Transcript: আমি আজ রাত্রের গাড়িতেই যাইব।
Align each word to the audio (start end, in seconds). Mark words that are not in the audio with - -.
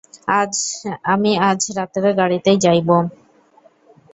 আমি 1.13 1.31
আজ 1.49 1.61
রাত্রের 1.77 2.13
গাড়িতেই 2.19 2.57
যাইব। 2.63 2.89